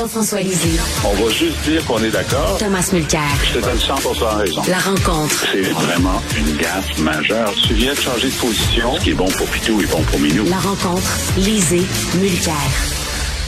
Jean-François 0.00 0.40
Lisée. 0.40 0.80
On 1.04 1.12
va 1.12 1.30
juste 1.30 1.60
dire 1.68 1.84
qu'on 1.84 2.02
est 2.02 2.10
d'accord. 2.10 2.56
Thomas 2.58 2.88
Mulcair. 2.90 3.20
Je 3.44 3.58
te 3.58 3.64
donne 3.64 3.78
100 3.78 3.94
raison. 4.38 4.62
La 4.66 4.78
rencontre. 4.78 5.44
C'est 5.52 5.60
vraiment 5.60 6.22
une 6.38 6.56
gaffe 6.56 6.98
majeure. 7.00 7.52
Tu 7.68 7.74
viens 7.74 7.92
de 7.92 7.98
changer 7.98 8.28
de 8.28 8.34
position. 8.34 8.94
Ce 8.96 9.00
qui 9.04 9.10
est 9.10 9.14
bon 9.14 9.28
pour 9.28 9.46
Pitou 9.48 9.78
est 9.82 9.90
bon 9.90 10.00
pour 10.04 10.18
Minou. 10.18 10.46
La 10.48 10.56
rencontre. 10.56 11.18
Lisée. 11.36 11.82
Mulcair. 12.18 12.54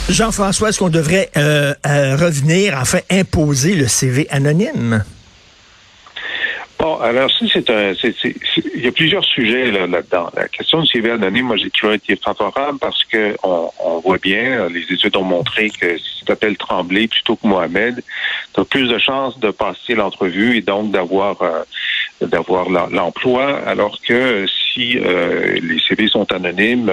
Jean-François, 0.09 0.69
est-ce 0.69 0.77
qu'on 0.77 0.89
devrait 0.89 1.31
euh, 1.37 1.73
euh, 1.87 2.15
revenir, 2.17 2.77
enfin 2.79 2.99
imposer 3.09 3.73
le 3.73 3.87
CV 3.87 4.27
anonyme? 4.29 5.03
Alors 7.03 7.29
ça, 7.29 7.45
c'est 7.51 7.69
un, 7.69 7.91
il 8.75 8.81
y 8.81 8.87
a 8.87 8.91
plusieurs 8.93 9.25
sujets 9.25 9.71
là, 9.71 9.87
là-dedans. 9.87 10.29
La 10.37 10.47
question 10.47 10.79
du 10.79 10.87
CV 10.87 11.11
anonyme, 11.11 11.47
moi, 11.47 11.57
j'ai 11.57 11.69
toujours 11.69 11.91
été 11.91 12.15
favorable 12.15 12.79
parce 12.79 13.03
que 13.03 13.35
on, 13.43 13.69
on 13.83 13.99
voit 13.99 14.19
bien, 14.19 14.69
les 14.69 14.83
études 14.83 15.17
ont 15.17 15.25
montré 15.25 15.69
que 15.69 15.97
si 15.97 16.19
tu 16.19 16.23
t'appelles 16.23 16.55
Tremblay 16.55 17.09
plutôt 17.09 17.35
que 17.35 17.45
Mohamed, 17.45 18.01
tu 18.53 18.61
as 18.61 18.63
plus 18.63 18.87
de 18.87 18.97
chances 18.99 19.37
de 19.41 19.51
passer 19.51 19.95
l'entrevue 19.95 20.55
et 20.55 20.61
donc 20.61 20.91
d'avoir 20.91 21.41
euh, 21.41 21.63
d'avoir 22.21 22.69
l'emploi, 22.69 23.59
alors 23.67 23.99
que 23.99 24.45
si 24.47 24.97
euh, 24.97 25.59
les 25.61 25.79
CV 25.85 26.07
sont 26.07 26.31
anonymes, 26.31 26.89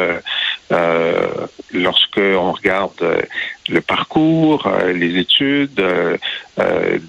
euh, 0.72 0.76
euh 0.76 1.46
lorsque 1.72 2.18
on 2.18 2.50
regarde 2.50 3.00
le 3.68 3.80
parcours, 3.80 4.68
les 4.92 5.18
études, 5.18 5.80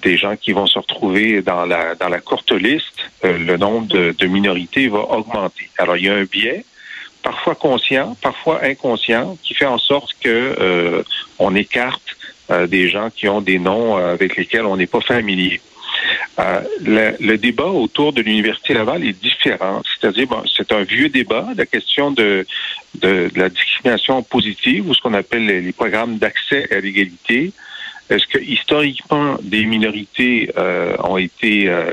des 0.02 0.16
gens 0.16 0.36
qui 0.36 0.52
vont 0.52 0.66
se 0.66 0.78
retrouver 0.78 1.42
dans 1.42 1.66
la 1.66 1.96
dans 1.96 2.08
la 2.08 2.20
courte 2.20 2.52
liste, 2.52 3.10
le 3.24 3.56
nombre 3.56 3.88
de, 3.88 4.14
de 4.16 4.26
minorités 4.28 4.86
va 4.86 5.00
augmenter. 5.00 5.68
Alors 5.78 5.96
il 5.96 6.04
y 6.04 6.08
a 6.08 6.14
un 6.14 6.22
biais 6.22 6.64
parfois 7.24 7.56
conscient, 7.56 8.16
parfois 8.22 8.62
inconscient, 8.62 9.36
qui 9.42 9.54
fait 9.54 9.66
en 9.66 9.78
sorte 9.78 10.14
que 10.20 11.04
on 11.40 11.56
écarte 11.56 12.16
des 12.68 12.88
gens 12.88 13.10
qui 13.10 13.28
ont 13.28 13.40
des 13.40 13.58
noms 13.58 13.96
avec 13.96 14.36
lesquels 14.36 14.64
on 14.64 14.76
n'est 14.76 14.86
pas 14.86 15.00
familier. 15.00 15.60
Euh, 16.38 16.60
le, 16.80 17.36
débat 17.36 17.66
autour 17.66 18.12
de 18.12 18.22
l'Université 18.22 18.74
Laval 18.74 19.04
est 19.04 19.20
différent. 19.20 19.82
C'est-à-dire, 19.84 20.26
bon, 20.26 20.42
c'est 20.56 20.72
un 20.72 20.82
vieux 20.82 21.08
débat, 21.08 21.48
la 21.56 21.66
question 21.66 22.10
de, 22.10 22.46
de, 23.00 23.30
la 23.36 23.48
discrimination 23.48 24.22
positive 24.22 24.88
ou 24.88 24.94
ce 24.94 25.00
qu'on 25.00 25.14
appelle 25.14 25.46
les, 25.46 25.72
programmes 25.72 26.18
d'accès 26.18 26.68
à 26.74 26.80
l'égalité. 26.80 27.52
Est-ce 28.08 28.26
que 28.26 28.38
historiquement 28.38 29.36
des 29.42 29.64
minorités 29.64 30.50
euh, 30.56 30.96
ont 31.04 31.18
été 31.18 31.68
euh, 31.68 31.92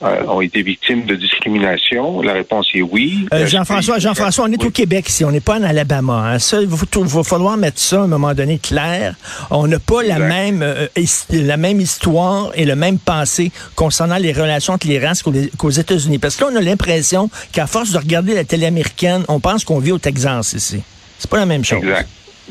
ont 0.00 0.40
été 0.40 0.62
victimes 0.62 1.04
de 1.06 1.14
discrimination? 1.14 2.20
La 2.20 2.32
réponse 2.32 2.68
est 2.74 2.82
oui. 2.82 3.26
Euh, 3.32 3.46
Jean-François, 3.46 3.98
Jean-François, 3.98 4.46
on 4.48 4.52
est 4.52 4.64
au 4.64 4.70
Québec 4.70 5.08
ici, 5.08 5.24
on 5.24 5.30
n'est 5.30 5.40
pas 5.40 5.58
en 5.58 5.62
Alabama. 5.62 6.32
Hein. 6.32 6.38
Ça, 6.38 6.60
il 6.60 6.68
va, 6.68 7.22
falloir 7.22 7.56
mettre 7.56 7.78
ça 7.78 8.00
à 8.00 8.04
un 8.04 8.06
moment 8.06 8.34
donné 8.34 8.58
clair. 8.58 9.14
On 9.50 9.66
n'a 9.66 9.78
pas 9.78 10.02
la 10.02 10.18
même, 10.18 10.62
euh, 10.62 10.86
la 11.30 11.56
même 11.56 11.80
histoire 11.80 12.50
et 12.54 12.64
le 12.64 12.76
même 12.76 12.98
passé 12.98 13.50
concernant 13.74 14.16
les 14.16 14.32
relations 14.32 14.74
entre 14.74 14.88
les 14.88 14.98
races 14.98 15.22
qu'aux 15.22 15.70
États-Unis. 15.70 16.18
Parce 16.18 16.36
que 16.36 16.44
là, 16.44 16.50
on 16.52 16.56
a 16.56 16.60
l'impression 16.60 17.30
qu'à 17.52 17.66
force 17.66 17.92
de 17.92 17.98
regarder 17.98 18.34
la 18.34 18.44
télé 18.44 18.66
américaine, 18.66 19.24
on 19.28 19.40
pense 19.40 19.64
qu'on 19.64 19.78
vit 19.78 19.92
au 19.92 19.98
Texas 19.98 20.52
ici. 20.52 20.82
C'est 21.18 21.30
pas 21.30 21.38
la 21.38 21.46
même 21.46 21.64
chose. 21.64 21.82
Exact. 21.82 22.08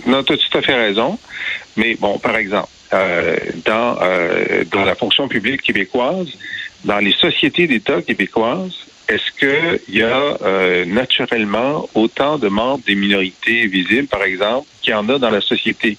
Non, 0.08 0.24
tu 0.24 0.34
as 0.34 0.38
tout 0.38 0.58
à 0.58 0.62
fait 0.62 0.76
raison. 0.76 1.20
Mais 1.78 1.96
bon, 1.96 2.18
par 2.18 2.36
exemple, 2.36 2.70
dans, 3.66 3.98
dans 4.72 4.86
la 4.86 4.96
fonction 4.96 5.28
publique 5.28 5.62
québécoise, 5.62 6.28
dans 6.84 7.00
les 7.00 7.14
sociétés 7.14 7.68
d'État 7.68 8.02
québécoises, 8.02 8.74
est-ce 9.08 9.32
qu'il 9.38 9.96
y 9.96 10.02
a 10.02 10.38
euh, 10.42 10.86
naturellement 10.86 11.88
autant 11.94 12.38
de 12.38 12.48
membres 12.48 12.84
des 12.86 12.96
minorités 12.96 13.68
visibles, 13.68 14.08
par 14.08 14.24
exemple, 14.24 14.68
qu'il 14.82 14.92
y 14.92 14.96
en 14.96 15.08
a 15.10 15.20
dans 15.20 15.30
la 15.30 15.42
société? 15.42 15.98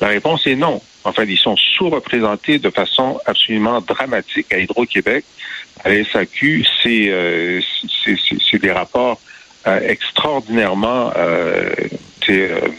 La 0.00 0.08
réponse 0.08 0.46
est 0.46 0.56
non. 0.56 0.80
Enfin, 1.04 1.24
ils 1.24 1.38
sont 1.38 1.56
sous-représentés 1.56 2.58
de 2.58 2.70
façon 2.70 3.18
absolument 3.26 3.80
dramatique 3.80 4.52
à 4.52 4.58
Hydro-Québec. 4.58 5.24
À 5.84 5.90
la 5.90 6.04
SAQ, 6.04 6.64
c'est 6.82 7.06
euh, 7.08 7.60
des 8.60 8.72
rapports 8.72 9.20
euh, 9.66 9.80
extraordinairement 9.88 11.12
euh, 11.16 11.70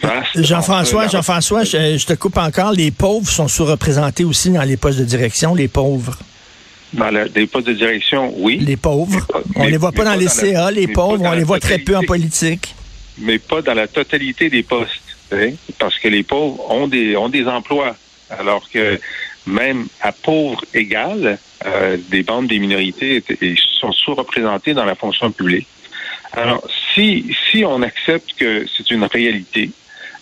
vastes. 0.02 0.44
Jean-François, 0.44 1.08
Jean-François, 1.08 1.64
je, 1.64 1.98
je, 1.98 2.06
te 2.06 2.14
coupe 2.14 2.38
encore. 2.38 2.72
Les 2.72 2.92
pauvres 2.92 3.30
sont 3.30 3.48
sous-représentés 3.48 4.26
aussi 4.26 4.50
dans 4.50 4.64
les 4.64 4.78
postes 4.78 5.00
de 5.00 5.06
direction, 5.06 5.56
les 5.56 5.68
pauvres. 5.68 6.18
Dans 6.94 7.12
des 7.12 7.48
postes 7.48 7.68
de 7.68 7.74
direction, 7.74 8.34
oui. 8.38 8.60
Les 8.60 8.78
pauvres. 8.78 9.26
on 9.56 9.66
ne 9.66 9.70
les 9.70 9.78
voit 9.78 9.92
pas 9.92 10.06
dans 10.06 10.16
les 10.16 10.30
CA, 10.30 10.72
les 10.72 10.88
pauvres, 10.88 11.24
on 11.26 11.34
les 11.34 11.44
voit 11.44 11.60
très 11.60 11.80
peu 11.80 11.96
en 11.96 12.04
politique. 12.04 12.76
Mais 13.20 13.40
pas 13.40 13.62
dans 13.62 13.74
la 13.74 13.88
totalité 13.88 14.50
des 14.50 14.64
postes. 14.64 15.02
Hein, 15.32 15.52
parce 15.78 16.00
que 16.00 16.08
les 16.08 16.24
pauvres 16.24 16.72
ont 16.72 16.88
des 16.88 17.18
ont 17.18 17.28
des 17.30 17.46
emplois. 17.46 17.96
Alors 18.30 18.70
que 18.70 19.00
même 19.46 19.88
à 20.02 20.12
pauvre 20.12 20.64
égal, 20.74 21.38
euh, 21.66 21.98
des 22.10 22.24
bandes 22.24 22.48
des 22.48 22.60
minorités 22.60 23.24
sont 23.80 23.92
sous-représentées 23.92 24.74
dans 24.74 24.86
la 24.86 24.96
fonction 24.96 25.32
publique. 25.32 25.68
Alors, 26.34 26.66
si 26.94 27.36
si 27.50 27.66
on 27.66 27.82
accepte 27.82 28.34
que 28.38 28.66
c'est 28.76 28.92
une 28.92 29.04
réalité, 29.04 29.72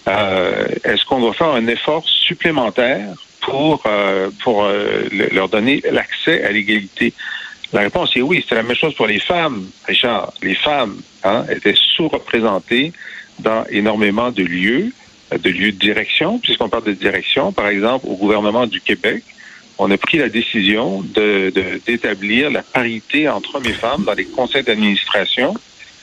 euh, 0.07 0.65
est-ce 0.83 1.03
qu'on 1.05 1.19
doit 1.19 1.33
faire 1.33 1.49
un 1.49 1.67
effort 1.67 2.03
supplémentaire 2.07 3.13
pour, 3.45 3.83
euh, 3.85 4.29
pour 4.43 4.65
euh, 4.65 5.07
leur 5.31 5.49
donner 5.49 5.81
l'accès 5.91 6.43
à 6.43 6.51
l'égalité? 6.51 7.13
La 7.73 7.81
réponse 7.81 8.15
est 8.15 8.21
oui. 8.21 8.43
C'est 8.47 8.55
la 8.55 8.63
même 8.63 8.75
chose 8.75 8.95
pour 8.95 9.07
les 9.07 9.19
femmes, 9.19 9.67
Richard. 9.85 10.33
Les 10.41 10.55
femmes 10.55 11.01
hein, 11.23 11.45
étaient 11.49 11.75
sous-représentées 11.95 12.91
dans 13.39 13.65
énormément 13.69 14.31
de 14.31 14.43
lieux, 14.43 14.91
de 15.31 15.49
lieux 15.49 15.71
de 15.71 15.77
direction, 15.77 16.39
puisqu'on 16.39 16.69
parle 16.69 16.85
de 16.85 16.93
direction. 16.93 17.51
Par 17.51 17.67
exemple, 17.67 18.05
au 18.07 18.15
gouvernement 18.15 18.65
du 18.65 18.81
Québec, 18.81 19.23
on 19.77 19.91
a 19.91 19.97
pris 19.97 20.17
la 20.17 20.29
décision 20.29 21.01
de, 21.01 21.51
d'établir 21.85 22.49
la 22.49 22.63
parité 22.63 23.27
entre 23.27 23.55
hommes 23.55 23.65
et 23.65 23.73
femmes 23.73 24.03
dans 24.05 24.13
les 24.13 24.25
conseils 24.25 24.63
d'administration 24.63 25.53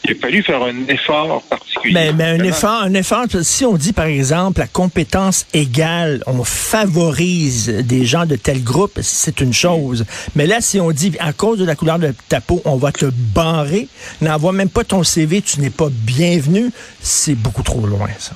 il 0.04 0.12
a 0.12 0.14
fallu 0.16 0.42
faire 0.42 0.62
un 0.62 0.86
effort 0.88 1.42
particulier. 1.42 1.94
Mais, 1.94 2.12
mais 2.12 2.24
un 2.24 2.44
effort, 2.44 2.82
un 2.82 2.94
effort, 2.94 3.26
si 3.42 3.64
on 3.64 3.74
dit 3.74 3.92
par 3.92 4.06
exemple 4.06 4.60
la 4.60 4.66
compétence 4.66 5.46
égale, 5.54 6.22
on 6.26 6.42
favorise 6.44 7.68
des 7.68 8.04
gens 8.04 8.26
de 8.26 8.36
tel 8.36 8.62
groupe, 8.64 8.98
c'est 9.00 9.40
une 9.40 9.52
chose. 9.52 10.04
Mais 10.34 10.46
là, 10.46 10.60
si 10.60 10.80
on 10.80 10.90
dit 10.90 11.14
à 11.20 11.32
cause 11.32 11.58
de 11.58 11.64
la 11.64 11.76
couleur 11.76 11.98
de 11.98 12.14
ta 12.28 12.40
peau, 12.40 12.60
on 12.64 12.76
va 12.76 12.90
te 12.90 13.06
barrer, 13.06 13.88
n'envoie 14.20 14.52
même 14.52 14.70
pas 14.70 14.84
ton 14.84 15.02
CV, 15.04 15.40
tu 15.42 15.60
n'es 15.60 15.70
pas 15.70 15.88
bienvenu, 15.90 16.70
c'est 17.00 17.34
beaucoup 17.34 17.62
trop 17.62 17.86
loin, 17.86 18.08
ça. 18.18 18.32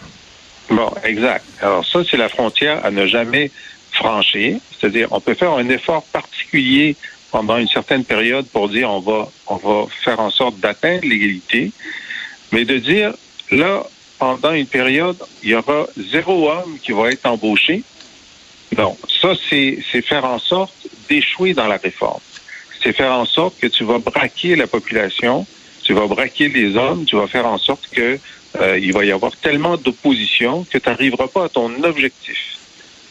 Bon, 0.70 0.90
exact. 1.04 1.44
Alors 1.60 1.86
ça, 1.86 2.00
c'est 2.08 2.16
la 2.16 2.28
frontière 2.28 2.84
à 2.84 2.90
ne 2.90 3.06
jamais 3.06 3.50
franchir. 3.92 4.58
C'est-à-dire, 4.78 5.08
on 5.10 5.20
peut 5.20 5.34
faire 5.34 5.52
un 5.52 5.68
effort 5.68 6.02
particulier 6.04 6.96
pendant 7.30 7.58
une 7.58 7.68
certaine 7.68 8.04
période 8.04 8.46
pour 8.46 8.68
dire 8.68 8.90
on 8.90 9.00
va 9.00 9.30
on 9.46 9.56
va 9.56 9.86
faire 10.04 10.20
en 10.20 10.30
sorte 10.30 10.58
d'atteindre 10.58 11.02
l'égalité, 11.04 11.72
mais 12.52 12.64
de 12.64 12.78
dire 12.78 13.14
là 13.50 13.84
pendant 14.18 14.52
une 14.52 14.66
période 14.66 15.16
il 15.42 15.50
y 15.50 15.54
aura 15.54 15.86
zéro 15.96 16.50
homme 16.50 16.78
qui 16.82 16.92
va 16.92 17.10
être 17.10 17.26
embauché. 17.26 17.82
Non, 18.76 18.96
ça 19.20 19.32
c'est 19.48 19.80
faire 20.02 20.24
en 20.24 20.38
sorte 20.38 20.74
d'échouer 21.08 21.54
dans 21.54 21.66
la 21.66 21.76
réforme. 21.76 22.20
C'est 22.82 22.92
faire 22.92 23.12
en 23.12 23.24
sorte 23.24 23.58
que 23.58 23.66
tu 23.66 23.84
vas 23.84 23.98
braquer 23.98 24.56
la 24.56 24.66
population, 24.66 25.46
tu 25.82 25.92
vas 25.92 26.06
braquer 26.06 26.48
les 26.48 26.76
hommes, 26.76 27.04
tu 27.04 27.16
vas 27.16 27.26
faire 27.26 27.46
en 27.46 27.58
sorte 27.58 27.88
que 27.88 28.18
euh, 28.60 28.78
il 28.78 28.92
va 28.92 29.04
y 29.04 29.12
avoir 29.12 29.36
tellement 29.36 29.76
d'opposition 29.76 30.64
que 30.70 30.78
tu 30.78 30.88
n'arriveras 30.88 31.28
pas 31.28 31.44
à 31.44 31.48
ton 31.48 31.82
objectif. 31.82 32.55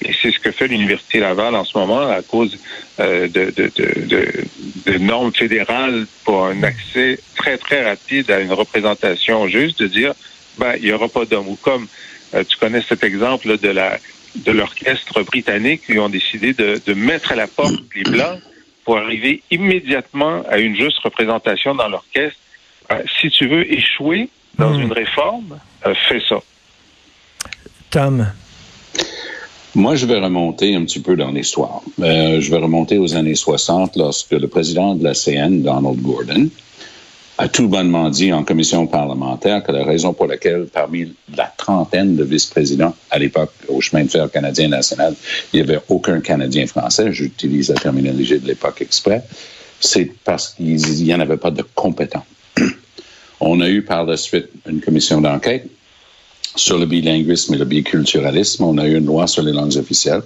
Et 0.02 0.12
c'est 0.22 0.32
ce 0.32 0.40
que 0.40 0.52
fait 0.52 0.68
l'Université 0.68 1.20
Laval 1.20 1.56
en 1.56 1.64
ce 1.64 1.78
moment 1.78 2.10
à 2.10 2.22
cause 2.22 2.58
euh, 3.00 3.28
de, 3.28 3.52
de, 3.56 3.72
de, 3.76 4.46
de, 4.86 4.98
normes 4.98 5.34
fédérales 5.34 6.06
pour 6.24 6.46
un 6.46 6.64
accès 6.64 7.20
très, 7.36 7.58
très 7.58 7.84
rapide 7.84 8.30
à 8.30 8.40
une 8.40 8.54
représentation 8.54 9.48
juste, 9.48 9.80
de 9.82 9.88
dire, 9.88 10.14
ben, 10.58 10.74
il 10.78 10.86
n'y 10.86 10.92
aura 10.92 11.08
pas 11.08 11.26
d'hommes. 11.26 11.48
Ou 11.48 11.56
comme 11.56 11.88
euh, 12.34 12.44
tu 12.48 12.58
connais 12.58 12.82
cet 12.82 13.04
exemple 13.04 13.58
de 13.58 13.70
la 13.70 14.00
de 14.36 14.52
l'orchestre 14.52 15.24
britannique 15.24 15.84
qui 15.86 15.98
ont 15.98 16.10
décidé 16.10 16.54
de, 16.54 16.82
de 16.86 16.94
mettre 16.94 17.32
à 17.32 17.36
la 17.36 17.48
porte 17.48 17.76
les 17.96 18.04
Blancs 18.04 18.40
pour 18.84 18.98
arriver 18.98 19.42
immédiatement 19.50 20.44
à 20.50 20.58
une 20.58 20.76
juste 20.76 21.00
représentation 21.00 21.74
dans 21.74 21.88
l'orchestre. 21.88 22.38
Ben, 22.90 23.02
si 23.20 23.30
tu 23.30 23.48
veux 23.48 23.72
échouer 23.72 24.30
dans 24.58 24.72
hmm. 24.72 24.82
une 24.82 24.92
réforme, 24.92 25.60
euh, 25.86 25.94
fais 26.08 26.22
ça. 26.28 26.38
Tom, 27.90 28.32
moi, 29.76 29.96
je 29.96 30.06
vais 30.06 30.20
remonter 30.20 30.74
un 30.76 30.86
petit 30.86 31.02
peu 31.02 31.16
dans 31.18 31.32
l'histoire. 31.32 31.82
Euh, 32.00 32.40
je 32.40 32.50
vais 32.50 32.58
remonter 32.58 32.98
aux 32.98 33.16
années 33.16 33.36
60 33.36 33.98
lorsque 33.98 34.32
le 34.32 34.48
président 34.48 34.96
de 34.96 35.04
la 35.04 35.14
CN, 35.14 35.62
Donald 35.62 36.02
Gordon, 36.02 36.50
a 37.38 37.50
tout 37.50 37.68
bonnement 37.68 38.10
dit 38.10 38.32
en 38.32 38.46
commission 38.46 38.88
parlementaire 38.88 39.62
que 39.62 39.74
la 39.74 39.84
raison 39.84 40.14
pour 40.14 40.28
laquelle, 40.28 40.68
parmi 40.72 41.14
la 41.36 41.54
trentaine 41.58 42.16
de 42.16 42.24
vice-présidents 42.24 42.96
à 43.12 43.20
l'époque 43.20 43.52
au 43.68 43.82
chemin 43.82 44.06
de 44.06 44.10
fer 44.10 44.32
canadien 44.32 44.70
national, 44.70 45.14
il 45.52 45.62
n'y 45.62 45.70
avait 45.70 45.82
aucun 45.90 46.22
Canadien 46.22 46.66
français, 46.66 47.12
j'utilise 47.12 47.70
la 47.70 47.76
terminologie 47.76 48.40
de 48.40 48.48
l'époque 48.48 48.82
exprès, 48.82 49.24
c'est 49.82 50.10
parce 50.24 50.54
qu'il 50.54 50.78
n'y 50.78 51.14
en 51.14 51.20
avait 51.20 51.36
pas 51.36 51.52
de 51.52 51.64
compétents. 51.76 52.26
On 53.42 53.60
a 53.60 53.68
eu 53.68 53.82
par 53.82 54.06
la 54.06 54.16
suite 54.16 54.48
une 54.66 54.80
commission 54.80 55.20
d'enquête 55.20 55.68
sur 56.56 56.78
le 56.78 56.86
bilinguisme 56.86 57.54
et 57.54 57.58
le 57.58 57.66
biculturalisme. 57.66 58.64
On 58.64 58.78
a 58.78 58.88
eu 58.88 58.98
une 58.98 59.06
loi 59.06 59.28
sur 59.28 59.44
les 59.44 59.52
langues 59.52 59.78
officielles. 59.78 60.24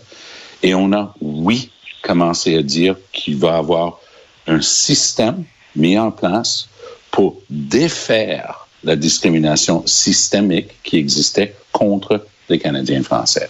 Et 0.63 0.73
on 0.75 0.91
a, 0.93 1.13
oui, 1.21 1.71
commencé 2.01 2.55
à 2.55 2.61
dire 2.61 2.95
qu'il 3.11 3.37
va 3.37 3.55
y 3.55 3.59
avoir 3.59 3.99
un 4.47 4.61
système 4.61 5.43
mis 5.75 5.97
en 5.97 6.11
place 6.11 6.67
pour 7.11 7.41
défaire 7.49 8.67
la 8.83 8.95
discrimination 8.95 9.83
systémique 9.85 10.71
qui 10.83 10.97
existait 10.97 11.55
contre 11.71 12.25
les 12.49 12.59
Canadiens 12.59 13.03
français. 13.03 13.49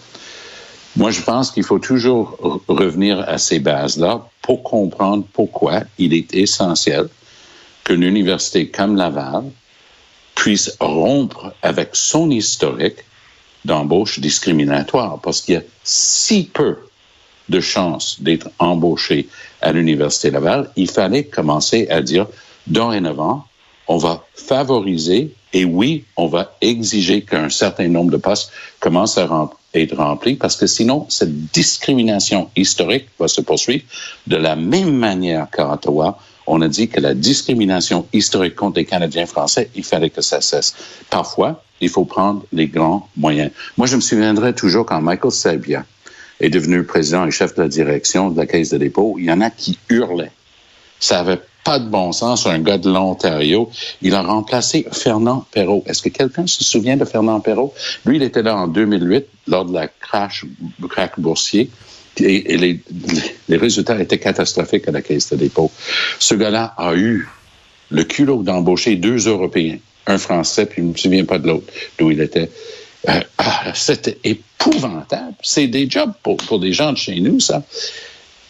Moi, 0.96 1.12
je 1.12 1.22
pense 1.22 1.52
qu'il 1.52 1.64
faut 1.64 1.80
toujours 1.80 2.62
revenir 2.68 3.20
à 3.28 3.38
ces 3.38 3.60
bases-là 3.60 4.28
pour 4.42 4.64
comprendre 4.64 5.24
pourquoi 5.34 5.84
il 5.98 6.14
est 6.14 6.34
essentiel 6.34 7.08
qu'une 7.84 8.04
université 8.04 8.68
comme 8.68 8.96
Laval 8.96 9.44
puisse 10.40 10.78
rompre 10.80 11.54
avec 11.62 11.90
son 11.94 12.32
historique 12.32 13.04
d'embauche 13.66 14.20
discriminatoire, 14.20 15.20
parce 15.20 15.42
qu'il 15.42 15.56
y 15.56 15.58
a 15.58 15.64
si 15.84 16.46
peu 16.46 16.78
de 17.50 17.60
chances 17.60 18.22
d'être 18.22 18.50
embauché 18.58 19.28
à 19.62 19.74
l'Université 19.74 20.32
Laval, 20.32 20.72
il 20.78 20.90
fallait 20.90 21.26
commencer 21.26 21.90
à 21.90 22.02
dire, 22.02 22.26
dorénavant, 22.68 23.46
on 23.90 23.98
va 23.98 24.24
favoriser 24.34 25.34
et 25.52 25.66
oui, 25.66 26.06
on 26.16 26.28
va 26.28 26.56
exiger 26.62 27.24
qu'un 27.24 27.50
certain 27.50 27.90
nombre 27.90 28.12
de 28.12 28.18
postes 28.18 28.50
commencent 28.80 29.18
à 29.18 29.50
être 29.74 29.98
remplis 29.98 30.36
parce 30.36 30.56
que 30.56 30.68
sinon, 30.68 31.06
cette 31.10 31.48
discrimination 31.48 32.50
historique 32.56 33.08
va 33.20 33.28
se 33.28 33.42
poursuivre 33.42 33.84
de 34.26 34.38
la 34.38 34.56
même 34.56 34.96
manière 34.96 35.50
qu'à 35.52 35.70
Ottawa. 35.70 36.18
On 36.52 36.62
a 36.62 36.68
dit 36.68 36.88
que 36.88 37.00
la 37.00 37.14
discrimination 37.14 38.08
historique 38.12 38.56
contre 38.56 38.80
les 38.80 38.86
Canadiens 38.86 39.28
français, 39.28 39.70
il 39.76 39.84
fallait 39.84 40.10
que 40.10 40.22
ça 40.22 40.42
cesse. 40.42 40.74
Parfois, 41.12 41.64
il 41.80 41.90
faut 41.90 42.06
prendre 42.06 42.44
les 42.52 42.66
grands 42.66 43.08
moyens. 43.16 43.52
Moi, 43.78 43.86
je 43.86 43.96
me 43.96 44.02
souviendrai 44.02 44.56
toujours 44.56 44.88
quand 44.88 45.00
Michael 45.00 45.32
Sabia 45.32 45.86
est 46.40 46.50
devenu 46.50 46.84
président 46.84 47.28
et 47.28 47.32
chef 47.32 47.54
de 47.54 47.62
la 47.62 47.68
direction 47.68 48.32
de 48.32 48.38
la 48.38 48.48
Caisse 48.48 48.70
de 48.70 48.80
dépôt, 48.80 49.18
il 49.20 49.26
y 49.26 49.32
en 49.32 49.42
a 49.42 49.52
qui 49.52 49.78
hurlaient. 49.90 50.32
Ça 51.00 51.20
avait 51.20 51.40
pas 51.64 51.78
de 51.78 51.88
bon 51.88 52.12
sens, 52.14 52.48
un 52.48 52.60
gars 52.60 52.80
de 52.80 52.90
l'Ontario. 52.90 53.70
Il 54.02 54.16
a 54.16 54.24
remplacé 54.24 54.88
Fernand 54.92 55.46
Perrault. 55.52 55.84
Est-ce 55.86 56.02
que 56.02 56.10
quelqu'un 56.10 56.48
se 56.48 56.64
souvient 56.64 56.98
de 56.98 57.06
Fernand 57.06 57.42
Perrault? 57.42 57.76
Lui, 58.06 58.16
il 58.16 58.24
était 58.24 58.42
là 58.42 58.58
en 58.58 58.68
2008, 58.68 59.28
lors 59.48 59.66
de 59.66 59.74
la 59.74 59.88
crash, 59.88 60.46
boursier. 61.20 61.70
Et, 62.20 62.58
les, 62.58 63.58
résultats 63.58 64.00
étaient 64.00 64.20
catastrophiques 64.20 64.88
à 64.88 64.92
la 64.92 65.02
Caisse 65.02 65.30
de 65.32 65.38
dépôt. 65.38 65.72
Ce 66.20 66.36
gars-là 66.36 66.74
a 66.78 66.96
eu 66.96 67.28
le 67.90 68.04
culot 68.04 68.44
d'embaucher 68.44 68.96
deux 68.96 69.28
Européens, 69.28 69.78
un 70.08 70.18
Français, 70.18 70.66
puis 70.66 70.82
je 70.82 70.88
ne 70.88 70.92
me 70.92 70.98
souviens 70.98 71.26
pas 71.26 71.40
de 71.40 71.48
l'autre, 71.48 71.72
d'où 71.98 72.12
il 72.12 72.22
était. 72.22 72.50
Euh, 73.08 73.22
ah, 73.38 73.72
C'était 73.74 74.18
épouvantable. 74.24 75.36
C'est 75.42 75.68
des 75.68 75.90
jobs 75.90 76.14
pour 76.24 76.60
des 76.60 76.74
gens 76.74 76.92
de 76.92 76.98
chez 76.98 77.20
nous, 77.20 77.40
ça. 77.40 77.64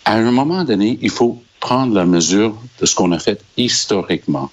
À 0.05 0.15
un 0.15 0.31
moment 0.31 0.63
donné, 0.63 0.97
il 1.01 1.09
faut 1.11 1.41
prendre 1.59 1.93
la 1.93 2.05
mesure 2.05 2.55
de 2.79 2.85
ce 2.85 2.95
qu'on 2.95 3.11
a 3.11 3.19
fait 3.19 3.41
historiquement. 3.57 4.49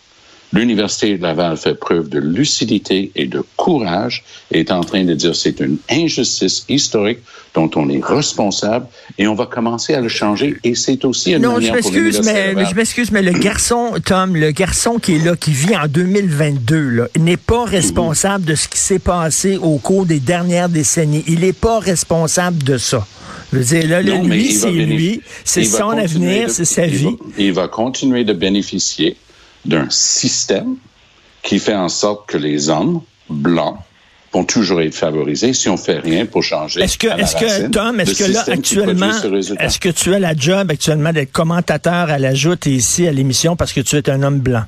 L'Université 0.53 1.19
de 1.19 1.23
Laval 1.23 1.57
fait 1.57 1.75
preuve 1.75 2.09
de 2.09 2.19
lucidité 2.21 3.11
et 3.17 3.27
de 3.27 3.43
courage 3.57 4.23
et 4.53 4.61
est 4.61 4.71
en 4.71 4.81
train 4.83 5.05
de 5.05 5.13
dire 5.15 5.35
c'est 5.35 5.59
une 5.61 5.77
injustice 5.91 6.65
historique 6.69 7.19
dont 7.55 7.71
on 7.75 7.89
est 7.91 8.03
responsable 8.05 8.87
et 9.19 9.27
on 9.27 9.35
va 9.35 9.47
commencer 9.47 9.95
à 9.95 10.01
le 10.01 10.09
changer 10.09 10.57
et 10.63 10.75
c'est 10.75 11.05
aussi 11.05 11.33
une 11.33 11.43
non, 11.43 11.55
manière 11.55 11.71
je 11.71 11.75
m'excuse, 11.77 12.21
mais, 12.25 12.65
je 12.71 12.75
m'excuse, 12.75 13.11
mais 13.11 13.23
le 13.23 13.33
garçon, 13.33 13.95
Tom, 14.05 14.37
le 14.37 14.53
garçon 14.53 14.99
qui 14.99 15.17
est 15.17 15.25
là, 15.25 15.35
qui 15.37 15.51
vit 15.51 15.77
en 15.77 15.89
2022, 15.89 17.09
n'est 17.19 17.37
pas 17.37 17.65
responsable 17.65 18.45
de 18.45 18.55
ce 18.55 18.69
qui 18.69 18.79
s'est 18.79 18.99
passé 18.99 19.57
au 19.57 19.79
cours 19.79 20.07
des 20.07 20.21
dernières 20.21 20.69
décennies. 20.69 21.25
Il 21.27 21.41
n'est 21.41 21.53
pas 21.53 21.81
responsable 21.81 22.63
de 22.63 22.79
ça. 22.79 23.07
Je 23.53 23.59
veux 23.59 23.65
dire, 23.65 23.89
là, 23.89 24.03
Non, 24.03 24.23
lui, 24.25 24.53
c'est 24.53 24.71
lui, 24.71 25.21
c'est 25.45 25.65
son 25.65 25.91
avenir, 25.91 26.49
de- 26.49 26.53
c'est 26.53 26.65
sa 26.65 26.87
il 26.87 26.93
va- 26.93 27.11
vie. 27.11 27.17
il 27.39 27.53
va 27.53 27.69
continuer 27.69 28.25
de 28.25 28.33
bénéficier 28.33 29.17
d'un 29.67 29.89
système 29.91 30.77
qui 31.43 31.59
fait 31.59 31.75
en 31.75 31.89
sorte 31.89 32.29
que 32.29 32.37
les 32.37 32.69
hommes 32.69 33.03
blancs 33.29 33.79
vont 34.33 34.45
toujours 34.45 34.83
être 34.83 34.95
favorisés 34.95 35.53
si 35.55 35.69
on 35.69 35.77
fait 35.77 35.99
rien 35.99 36.27
pour 36.27 36.43
changer. 36.43 36.83
Est-ce 36.83 36.99
que, 36.99 37.07
est-ce 37.07 37.37
que, 37.37 37.69
Tom, 37.69 38.01
est-ce 38.01 38.25
que 38.25 38.33
là, 38.33 38.45
actuellement, 38.47 39.13
est-ce 39.61 39.79
que 39.79 39.89
tu 39.89 40.15
as 40.15 40.19
la 40.19 40.35
job 40.35 40.71
actuellement 40.71 41.13
d'être 41.13 41.33
commentateur 41.33 42.11
à 42.11 42.19
la 42.19 42.35
joute 42.35 42.67
et 42.67 42.73
ici 42.73 43.07
à 43.07 43.13
l'émission 43.13 43.57
parce 43.57 43.73
que 43.73 43.81
tu 43.81 43.97
es 43.97 44.11
un 44.11 44.23
homme 44.23 44.41
blanc? 44.41 44.65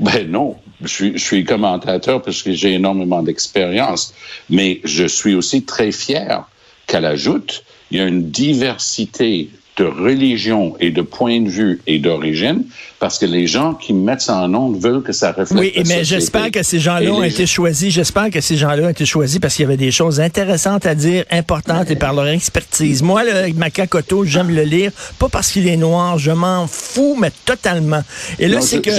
Ben 0.00 0.28
non, 0.28 0.56
je 0.80 0.88
suis, 0.88 1.12
je 1.12 1.22
suis 1.22 1.44
commentateur 1.44 2.22
parce 2.22 2.42
que 2.42 2.52
j'ai 2.52 2.72
énormément 2.72 3.22
d'expérience, 3.22 4.14
mais 4.50 4.80
je 4.84 5.04
suis 5.04 5.34
aussi 5.34 5.64
très 5.64 5.92
fier 5.92 6.44
qu'à 6.86 7.00
la 7.00 7.14
joute, 7.14 7.62
il 7.90 7.98
y 7.98 8.00
a 8.00 8.06
une 8.06 8.30
diversité 8.30 9.50
de 9.76 9.84
religions 9.84 10.74
et 10.80 10.90
de 10.90 11.00
points 11.00 11.40
de 11.40 11.48
vue 11.48 11.80
et 11.86 11.98
d'origine, 11.98 12.64
parce 12.98 13.18
que 13.18 13.24
les 13.24 13.46
gens 13.46 13.72
qui 13.72 13.94
mettent 13.94 14.20
ça 14.20 14.36
en 14.36 14.54
ondes 14.54 14.78
veulent 14.78 15.02
que 15.02 15.12
ça 15.12 15.32
reflète 15.32 15.58
Oui, 15.58 15.72
mais 15.86 16.04
j'espère 16.04 16.50
que 16.50 16.62
ces 16.62 16.78
gens-là 16.78 17.10
ont 17.10 17.22
été 17.22 17.46
choisis. 17.46 17.92
J'espère 17.92 18.30
que 18.30 18.40
ces 18.40 18.56
gens-là 18.56 18.84
ont 18.84 18.90
été 18.90 19.06
choisis 19.06 19.38
parce 19.38 19.54
qu'il 19.54 19.62
y 19.62 19.66
avait 19.66 19.78
des 19.78 19.90
choses 19.90 20.20
intéressantes 20.20 20.84
à 20.84 20.94
dire, 20.94 21.24
importantes 21.30 21.90
et 21.90 21.96
par 21.96 22.12
leur 22.12 22.28
expertise. 22.28 23.02
Moi, 23.02 23.22
avec 23.22 23.56
Macacoto, 23.56 24.24
j'aime 24.24 24.54
le 24.54 24.62
lire, 24.62 24.92
pas 25.18 25.30
parce 25.30 25.50
qu'il 25.50 25.66
est 25.66 25.78
noir, 25.78 26.18
je 26.18 26.32
m'en 26.32 26.66
fous, 26.66 27.16
mais 27.18 27.32
totalement. 27.46 28.02
Et 28.38 28.48
là, 28.48 28.60
c'est 28.60 28.82
que 28.82 28.90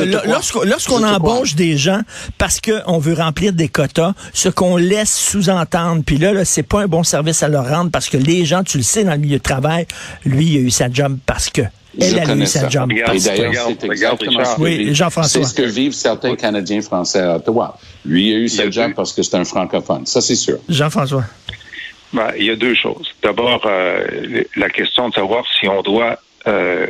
lorsqu'on 0.66 1.04
embauche 1.04 1.54
des 1.54 1.78
gens 1.78 2.02
parce 2.40 2.60
qu'on 2.60 2.98
veut 2.98 3.14
remplir 3.14 3.54
des 3.54 3.68
quotas, 3.68 4.14
ce 4.34 4.50
qu'on 4.50 4.78
laisse 4.78 5.16
sous-entendre, 5.16 6.02
puis 6.04 6.18
là, 6.18 6.34
là 6.34 6.46
c'est 6.46 6.64
pas 6.64 6.82
un 6.82 6.88
bon 6.88 7.04
service 7.04 7.44
à 7.44 7.48
leur 7.48 7.70
rendre 7.70 7.92
parce 7.92 8.10
que 8.10 8.18
les 8.18 8.44
gens, 8.44 8.64
tu 8.64 8.78
le 8.78 8.84
sais, 8.84 9.04
dans 9.04 9.12
le 9.12 9.20
milieu 9.20 9.38
de 9.38 9.44
travail, 9.44 9.86
lui, 10.26 10.63
eu 10.64 10.72
sa 10.72 10.90
job 10.92 11.18
parce 11.26 11.50
que. 11.50 11.62
Je 11.98 12.06
Elle 12.06 12.20
a 12.20 12.24
eu 12.24 12.26
connais 12.28 12.46
sa 12.48 12.62
ça. 12.62 12.70
job 12.70 12.90
Regarde, 12.92 13.16
Et 13.16 13.20
parce 13.20 13.28
que. 13.38 13.42
regarde, 13.48 13.78
regarde, 13.88 14.56
Oui, 14.60 14.96
Jean-François. 14.96 15.44
C'est 15.44 15.48
ce 15.48 15.54
que 15.54 15.62
vivent 15.68 15.94
certains 15.94 16.36
Canadiens 16.36 16.82
français 16.82 17.20
à 17.22 17.36
Ottawa. 17.36 17.78
Lui 18.06 18.30
il 18.30 18.34
a 18.36 18.38
eu 18.40 18.50
sa 18.50 18.70
job 18.72 18.94
parce 18.96 19.14
que 19.14 19.22
c'est 19.22 19.36
un 19.38 19.46
francophone. 19.46 20.06
Ça, 20.08 20.20
c'est 20.22 20.36
sûr. 20.36 20.58
Jean-François. 20.70 21.24
Ben, 22.12 22.32
il 22.38 22.46
y 22.46 22.50
a 22.50 22.56
deux 22.56 22.76
choses. 22.76 23.08
D'abord, 23.22 23.62
euh, 23.66 24.44
la 24.56 24.70
question 24.70 25.10
de 25.10 25.14
savoir 25.14 25.44
si 25.60 25.68
on 25.68 25.82
doit 25.82 26.20
euh, 26.48 26.88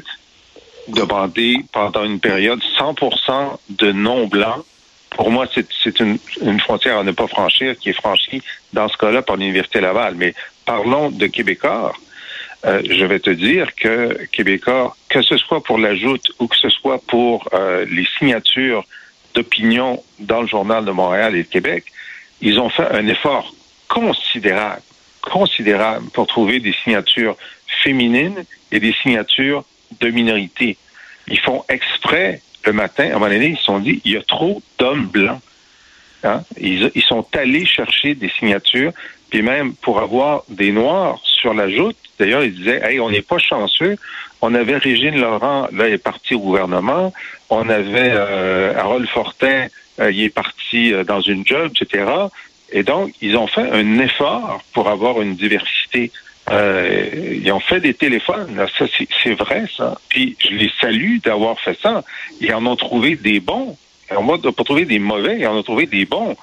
demander 0.87 1.57
pendant 1.71 2.03
une 2.03 2.19
période 2.19 2.59
100% 2.79 3.57
de 3.69 3.91
non-blancs. 3.91 4.63
Pour 5.11 5.31
moi, 5.31 5.45
c'est 5.53 5.65
c'est 5.83 5.99
une, 5.99 6.17
une 6.41 6.59
frontière 6.59 6.97
à 6.97 7.03
ne 7.03 7.11
pas 7.11 7.27
franchir 7.27 7.77
qui 7.77 7.89
est 7.89 7.93
franchie 7.93 8.41
dans 8.73 8.89
ce 8.89 8.97
cas-là 8.97 9.21
par 9.21 9.35
l'Université 9.37 9.79
Laval. 9.79 10.15
Mais 10.15 10.33
parlons 10.65 11.09
de 11.11 11.27
Québécois. 11.27 11.93
Euh, 12.65 12.81
je 12.89 13.03
vais 13.05 13.19
te 13.19 13.29
dire 13.29 13.75
que 13.75 14.25
Québécois, 14.31 14.95
que 15.09 15.21
ce 15.21 15.35
soit 15.37 15.61
pour 15.61 15.77
la 15.77 15.95
joute 15.95 16.31
ou 16.39 16.47
que 16.47 16.55
ce 16.55 16.69
soit 16.69 17.01
pour 17.07 17.49
euh, 17.53 17.85
les 17.89 18.07
signatures 18.17 18.85
d'opinion 19.33 20.01
dans 20.19 20.41
le 20.41 20.47
journal 20.47 20.85
de 20.85 20.91
Montréal 20.91 21.35
et 21.35 21.43
de 21.43 21.47
Québec, 21.47 21.85
ils 22.41 22.59
ont 22.59 22.69
fait 22.69 22.87
un 22.89 23.07
effort 23.07 23.53
considérable, 23.89 24.81
considérable 25.21 26.09
pour 26.11 26.27
trouver 26.27 26.59
des 26.59 26.73
signatures 26.83 27.35
féminines 27.83 28.45
et 28.71 28.79
des 28.79 28.93
signatures 29.01 29.65
de 29.99 30.09
minorités. 30.09 30.77
Ils 31.27 31.39
font 31.39 31.65
exprès 31.67 32.41
le 32.65 32.71
matin, 32.71 33.03
à 33.03 33.07
un 33.07 33.13
moment 33.13 33.27
donné, 33.27 33.47
ils 33.47 33.57
se 33.57 33.63
sont 33.63 33.79
dit, 33.79 34.01
il 34.05 34.13
y 34.13 34.17
a 34.17 34.23
trop 34.23 34.61
d'hommes 34.79 35.07
blancs. 35.07 35.41
Hein? 36.23 36.43
Ils, 36.57 36.91
ils 36.95 37.01
sont 37.01 37.25
allés 37.33 37.65
chercher 37.65 38.15
des 38.15 38.29
signatures, 38.29 38.93
puis 39.29 39.41
même 39.41 39.73
pour 39.75 39.99
avoir 39.99 40.43
des 40.47 40.71
noirs 40.71 41.19
sur 41.43 41.53
la 41.53 41.69
joute, 41.69 41.97
d'ailleurs, 42.17 42.45
ils 42.45 42.55
disaient, 42.55 42.81
hey, 42.81 43.01
on 43.01 43.09
n'est 43.09 43.27
pas 43.33 43.37
chanceux. 43.37 43.97
On 44.41 44.55
avait 44.55 44.77
Régine 44.77 45.19
Laurent, 45.19 45.67
là, 45.73 45.87
elle 45.87 45.93
est 45.93 46.05
partie 46.11 46.35
au 46.35 46.39
gouvernement. 46.39 47.11
On 47.49 47.67
avait 47.67 48.11
euh, 48.13 48.73
Harold 48.77 49.07
Fortin, 49.09 49.67
euh, 49.99 50.09
il 50.09 50.23
est 50.23 50.35
parti 50.43 50.93
euh, 50.93 51.03
dans 51.03 51.19
une 51.19 51.45
job, 51.45 51.73
etc. 51.73 52.05
Et 52.71 52.83
donc, 52.83 53.11
ils 53.21 53.35
ont 53.35 53.47
fait 53.47 53.69
un 53.69 53.99
effort 53.99 54.63
pour 54.73 54.87
avoir 54.87 55.21
une 55.21 55.35
diversité. 55.35 56.11
Ils 56.49 57.51
ont 57.53 57.61
fait 57.61 57.79
des 57.79 57.93
téléphones, 57.93 58.53
ça 58.77 58.85
c'est 58.97 59.07
c'est 59.21 59.37
vrai 59.43 59.63
ça. 59.77 59.97
Puis 60.09 60.35
je 60.39 60.49
les 60.49 60.71
salue 60.81 61.17
d'avoir 61.23 61.57
fait 61.57 61.77
ça. 61.81 62.03
Ils 62.41 62.53
en 62.53 62.65
ont 62.65 62.75
trouvé 62.75 63.15
des 63.15 63.39
bons. 63.39 63.77
On 64.11 64.25
va 64.25 64.37
pas 64.51 64.63
trouver 64.65 64.83
des 64.83 64.99
mauvais, 64.99 65.35
ils 65.39 65.47
en 65.47 65.55
ont 65.55 65.63
trouvé 65.63 65.85
des 65.85 66.05
bons. 66.05 66.35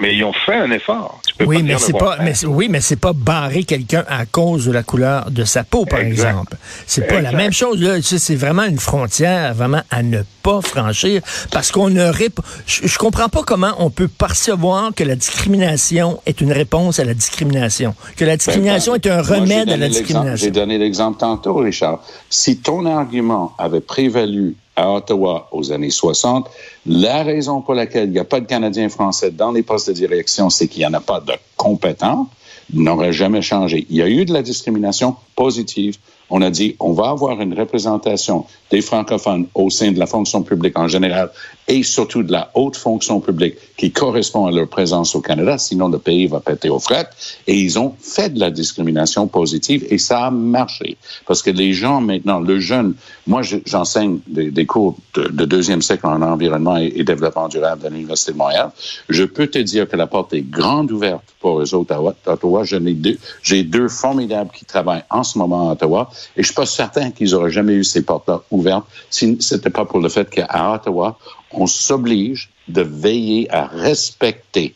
Mais 0.00 0.14
ils 0.14 0.22
ont 0.22 0.32
fait 0.46 0.54
un 0.54 0.70
effort. 0.70 1.20
Tu 1.26 1.34
peux 1.34 1.44
Oui, 1.44 1.56
pas 1.56 1.62
mais 1.64 1.78
c'est 1.78 1.92
pas, 1.92 2.16
mais 2.22 2.44
oui, 2.46 2.68
mais 2.70 2.80
c'est 2.80 2.96
pas 2.96 3.12
barrer 3.12 3.64
quelqu'un 3.64 4.04
à 4.08 4.26
cause 4.26 4.66
de 4.66 4.72
la 4.72 4.82
couleur 4.84 5.30
de 5.30 5.44
sa 5.44 5.64
peau, 5.64 5.86
par 5.86 5.98
Exact. 6.00 6.28
exemple. 6.30 6.56
C'est 6.86 7.06
pas 7.08 7.20
la 7.20 7.32
même 7.32 7.52
chose. 7.52 7.80
Là, 7.82 7.96
Tu 7.96 8.02
sais, 8.02 8.18
c'est 8.18 8.36
vraiment 8.36 8.62
une 8.64 8.78
frontière 8.78 9.54
vraiment 9.54 9.82
à 9.90 10.02
ne 10.04 10.22
pas 10.42 10.60
franchir 10.60 11.20
parce 11.50 11.72
qu'on 11.72 11.90
ne 11.90 12.12
rép- 12.12 12.38
je, 12.66 12.86
je 12.86 12.98
comprends 12.98 13.28
pas 13.28 13.42
comment 13.42 13.72
on 13.78 13.90
peut 13.90 14.06
percevoir 14.08 14.92
que 14.94 15.02
la 15.02 15.16
discrimination 15.16 16.20
est 16.26 16.40
une 16.40 16.52
réponse 16.52 17.00
à 17.00 17.04
la 17.04 17.14
discrimination, 17.14 17.94
que 18.16 18.24
la 18.24 18.36
discrimination 18.36 18.94
est 18.94 19.06
un 19.08 19.22
Moi, 19.22 19.36
remède 19.38 19.68
à 19.70 19.76
la 19.76 19.88
discrimination. 19.88 20.36
J'ai 20.46 20.50
donné 20.52 20.78
l'exemple 20.78 21.18
tantôt, 21.18 21.54
Richard. 21.56 22.00
Si 22.30 22.58
ton 22.58 22.86
argument 22.86 23.52
avait 23.58 23.80
prévalu 23.80 24.54
à 24.78 24.92
Ottawa 24.92 25.48
aux 25.50 25.72
années 25.72 25.90
60. 25.90 26.48
La 26.86 27.24
raison 27.24 27.60
pour 27.60 27.74
laquelle 27.74 28.08
il 28.08 28.12
n'y 28.12 28.18
a 28.18 28.24
pas 28.24 28.40
de 28.40 28.46
Canadiens 28.46 28.88
français 28.88 29.30
dans 29.30 29.50
les 29.50 29.62
postes 29.62 29.88
de 29.88 29.94
direction, 29.94 30.50
c'est 30.50 30.68
qu'il 30.68 30.80
n'y 30.80 30.86
en 30.86 30.94
a 30.94 31.00
pas 31.00 31.20
de 31.20 31.32
compétents 31.56 32.28
n'aurait 32.72 33.12
jamais 33.12 33.42
changé. 33.42 33.86
Il 33.90 33.96
y 33.96 34.02
a 34.02 34.08
eu 34.08 34.24
de 34.24 34.32
la 34.32 34.42
discrimination 34.42 35.16
positive. 35.36 35.96
On 36.30 36.42
a 36.42 36.50
dit, 36.50 36.76
on 36.80 36.92
va 36.92 37.10
avoir 37.10 37.40
une 37.40 37.58
représentation 37.58 38.44
des 38.70 38.82
francophones 38.82 39.46
au 39.54 39.70
sein 39.70 39.92
de 39.92 39.98
la 39.98 40.06
fonction 40.06 40.42
publique 40.42 40.78
en 40.78 40.88
général 40.88 41.30
et 41.68 41.82
surtout 41.82 42.22
de 42.22 42.32
la 42.32 42.50
haute 42.54 42.76
fonction 42.76 43.20
publique 43.20 43.56
qui 43.76 43.92
correspond 43.92 44.46
à 44.46 44.50
leur 44.50 44.68
présence 44.68 45.14
au 45.14 45.20
Canada, 45.20 45.58
sinon 45.58 45.88
le 45.88 45.98
pays 45.98 46.26
va 46.26 46.40
péter 46.40 46.68
aux 46.68 46.78
frettes. 46.78 47.10
Et 47.46 47.58
ils 47.58 47.78
ont 47.78 47.94
fait 48.00 48.30
de 48.30 48.40
la 48.40 48.50
discrimination 48.50 49.26
positive 49.26 49.86
et 49.90 49.98
ça 49.98 50.26
a 50.26 50.30
marché. 50.30 50.96
Parce 51.26 51.42
que 51.42 51.50
les 51.50 51.72
gens 51.72 52.00
maintenant, 52.00 52.40
le 52.40 52.58
jeune, 52.58 52.94
moi 53.26 53.42
j'enseigne 53.42 54.18
des, 54.26 54.66
cours 54.66 54.96
de, 55.14 55.28
de, 55.28 55.44
deuxième 55.44 55.82
cycle 55.82 56.06
en 56.06 56.20
environnement 56.22 56.76
et, 56.78 56.92
et 56.96 57.04
développement 57.04 57.48
durable 57.48 57.86
à 57.86 57.90
l'Université 57.90 58.32
de 58.32 58.38
Montréal. 58.38 58.70
Je 59.08 59.24
peux 59.24 59.46
te 59.46 59.58
dire 59.58 59.88
que 59.88 59.96
la 59.96 60.06
porte 60.06 60.32
est 60.34 60.42
grande 60.42 60.90
ouverte 60.90 61.22
pour 61.40 61.60
eux 61.60 61.74
autres 61.74 61.94
à 61.94 62.02
Ottawa. 62.02 62.64
J'ai 62.64 62.80
deux, 62.80 63.18
deux 63.64 63.88
formidables 63.88 64.50
qui 64.52 64.64
travaillent 64.64 65.04
en 65.10 65.22
ce 65.22 65.38
moment 65.38 65.68
à 65.68 65.72
Ottawa 65.72 66.10
et 66.36 66.42
je 66.42 66.46
suis 66.46 66.54
pas 66.54 66.66
certain 66.66 67.10
qu'ils 67.10 67.34
auraient 67.34 67.50
jamais 67.50 67.74
eu 67.74 67.84
ces 67.84 68.02
portes-là 68.02 68.42
ouvertes 68.50 68.86
si 69.10 69.38
c'était 69.40 69.70
pas 69.70 69.84
pour 69.84 70.00
le 70.00 70.08
fait 70.08 70.28
qu'à 70.30 70.72
Ottawa, 70.74 71.18
on 71.50 71.66
s'oblige 71.66 72.50
de 72.68 72.82
veiller 72.82 73.50
à 73.50 73.66
respecter 73.66 74.74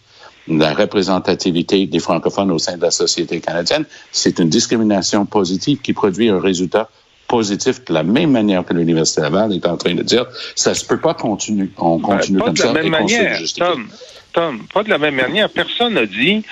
la 0.48 0.74
représentativité 0.74 1.86
des 1.86 1.98
francophones 1.98 2.50
au 2.50 2.58
sein 2.58 2.76
de 2.76 2.82
la 2.82 2.90
société 2.90 3.40
canadienne. 3.40 3.84
C'est 4.10 4.38
une 4.38 4.48
discrimination 4.48 5.24
positive 5.26 5.80
qui 5.80 5.92
produit 5.92 6.28
un 6.28 6.40
résultat 6.40 6.88
positif 7.28 7.84
de 7.84 7.94
la 7.94 8.02
même 8.02 8.32
manière 8.32 8.64
que 8.64 8.74
l'Université 8.74 9.22
Laval 9.22 9.54
est 9.54 9.66
en 9.66 9.76
train 9.76 9.94
de 9.94 10.02
dire. 10.02 10.26
Ça 10.54 10.74
se 10.74 10.84
peut 10.84 11.00
pas 11.00 11.14
continuer. 11.14 11.70
On 11.78 11.98
continue 11.98 12.38
ben, 12.38 12.46
comme 12.46 12.56
ça. 12.56 12.64
Pas 12.64 12.72
de 12.72 12.76
la 12.76 12.82
même 12.82 12.90
manière, 12.90 13.40
Tom. 13.56 13.88
Tom, 14.32 14.62
pas 14.72 14.82
de 14.82 14.88
la 14.88 14.98
même 14.98 15.14
manière. 15.14 15.48
Personne 15.50 15.94
n'a 15.94 16.06
dit 16.06 16.42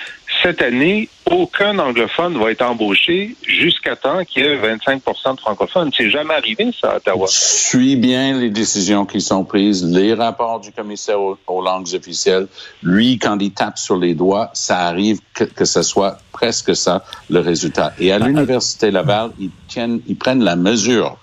cette 0.41 0.61
année, 0.61 1.09
aucun 1.29 1.77
anglophone 1.79 2.37
va 2.37 2.51
être 2.51 2.61
embauché 2.61 3.35
jusqu'à 3.43 3.95
temps 3.95 4.23
qu'il 4.25 4.43
y 4.43 4.47
ait 4.47 4.55
25 4.55 5.01
de 5.35 5.39
francophones. 5.39 5.91
C'est 5.95 6.09
jamais 6.09 6.33
arrivé, 6.33 6.71
ça, 6.79 6.91
à 6.91 6.97
Ottawa. 6.97 7.27
Suis 7.29 7.95
bien 7.95 8.37
les 8.37 8.49
décisions 8.49 9.05
qui 9.05 9.21
sont 9.21 9.43
prises, 9.45 9.85
les 9.85 10.13
rapports 10.13 10.59
du 10.59 10.71
commissaire 10.71 11.21
aux, 11.21 11.37
aux 11.47 11.61
langues 11.61 11.87
officielles. 11.93 12.47
Lui, 12.83 13.19
quand 13.19 13.37
il 13.39 13.51
tape 13.51 13.77
sur 13.77 13.97
les 13.97 14.15
doigts, 14.15 14.49
ça 14.53 14.79
arrive 14.79 15.19
que, 15.33 15.43
que 15.43 15.65
ce 15.65 15.81
soit 15.81 16.17
presque 16.31 16.75
ça, 16.75 17.05
le 17.29 17.39
résultat. 17.39 17.93
Et 17.99 18.11
à 18.11 18.19
l'Université 18.19 18.91
Laval, 18.91 19.31
ils 19.39 19.51
tiennent, 19.67 20.01
ils 20.07 20.17
prennent 20.17 20.43
la 20.43 20.55
mesure 20.55 21.17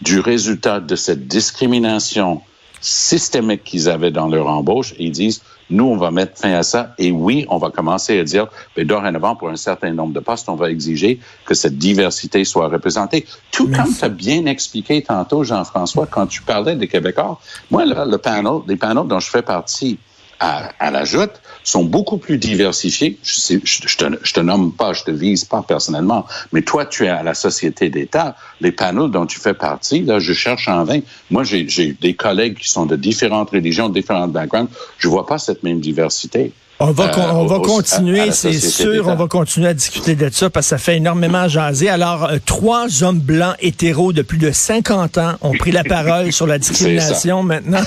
du 0.00 0.20
résultat 0.20 0.80
de 0.80 0.96
cette 0.96 1.26
discrimination 1.28 2.42
systémique 2.80 3.64
qu'ils 3.64 3.88
avaient 3.88 4.10
dans 4.10 4.28
leur 4.28 4.48
embauche 4.48 4.92
et 4.98 5.04
ils 5.04 5.12
disent, 5.12 5.42
nous, 5.72 5.86
on 5.86 5.96
va 5.96 6.10
mettre 6.10 6.38
fin 6.38 6.52
à 6.52 6.62
ça. 6.62 6.94
Et 6.98 7.10
oui, 7.10 7.46
on 7.48 7.58
va 7.58 7.70
commencer 7.70 8.18
à 8.18 8.24
dire, 8.24 8.46
mais 8.76 8.84
dorénavant, 8.84 9.34
pour 9.34 9.48
un 9.48 9.56
certain 9.56 9.92
nombre 9.92 10.12
de 10.12 10.20
postes, 10.20 10.48
on 10.48 10.54
va 10.54 10.70
exiger 10.70 11.18
que 11.44 11.54
cette 11.54 11.78
diversité 11.78 12.44
soit 12.44 12.68
représentée. 12.68 13.26
Tout 13.50 13.66
Merci. 13.66 13.82
comme 13.82 13.94
tu 13.96 14.04
as 14.04 14.08
bien 14.08 14.46
expliqué 14.46 15.02
tantôt, 15.02 15.44
Jean-François, 15.44 16.06
quand 16.06 16.26
tu 16.26 16.42
parlais 16.42 16.76
des 16.76 16.88
Québécois. 16.88 17.40
Moi, 17.70 17.84
là, 17.86 18.04
le 18.04 18.18
panel, 18.18 18.60
les 18.68 18.76
panels 18.76 19.06
dont 19.06 19.20
je 19.20 19.30
fais 19.30 19.42
partie, 19.42 19.98
à, 20.42 20.72
à 20.80 20.90
la 20.90 21.04
joute 21.04 21.40
sont 21.62 21.84
beaucoup 21.84 22.18
plus 22.18 22.36
diversifiés. 22.36 23.16
Je, 23.22 23.58
je, 23.64 23.86
je, 23.86 23.96
te, 23.96 24.04
je 24.22 24.32
te 24.32 24.40
nomme 24.40 24.72
pas, 24.72 24.92
je 24.92 25.04
te 25.04 25.12
vise 25.12 25.44
pas 25.44 25.62
personnellement, 25.62 26.26
mais 26.52 26.62
toi, 26.62 26.84
tu 26.84 27.04
es 27.04 27.08
à 27.08 27.22
la 27.22 27.34
Société 27.34 27.88
d'État. 27.90 28.34
Les 28.60 28.72
panneaux 28.72 29.06
dont 29.06 29.24
tu 29.24 29.38
fais 29.38 29.54
partie, 29.54 30.00
là, 30.00 30.18
je 30.18 30.32
cherche 30.32 30.66
en 30.66 30.82
vain. 30.82 31.00
Moi, 31.30 31.44
j'ai 31.44 31.96
des 32.00 32.14
collègues 32.14 32.58
qui 32.58 32.68
sont 32.68 32.86
de 32.86 32.96
différentes 32.96 33.50
religions, 33.50 33.88
de 33.88 33.94
différents 33.94 34.26
backgrounds. 34.26 34.70
Je 34.98 35.06
vois 35.06 35.26
pas 35.26 35.38
cette 35.38 35.62
même 35.62 35.80
diversité. 35.80 36.52
On 36.84 36.90
va, 36.90 37.16
euh, 37.16 37.30
on 37.34 37.46
va 37.46 37.60
continuer, 37.60 38.32
c'est 38.32 38.52
sûr, 38.58 39.06
on 39.06 39.14
va 39.14 39.28
continuer 39.28 39.68
à 39.68 39.74
discuter 39.74 40.16
de 40.16 40.28
ça 40.30 40.50
parce 40.50 40.66
que 40.66 40.70
ça 40.70 40.78
fait 40.78 40.96
énormément 40.96 41.46
jaser. 41.46 41.88
Alors, 41.88 42.24
euh, 42.24 42.38
trois 42.44 43.04
hommes 43.04 43.20
blancs 43.20 43.54
hétéros 43.60 44.12
de 44.12 44.22
plus 44.22 44.38
de 44.38 44.50
50 44.50 45.16
ans 45.18 45.34
ont 45.42 45.52
pris 45.52 45.70
la 45.70 45.84
parole 45.84 46.32
sur 46.32 46.48
la 46.48 46.58
discrimination 46.58 47.44
maintenant. 47.44 47.84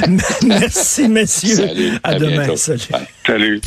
Merci, 0.46 1.08
messieurs. 1.08 1.56
Salut, 1.56 1.90
à, 2.02 2.08
à 2.08 2.14
demain. 2.14 2.56
Salut. 2.56 2.80
Salut. 3.26 3.60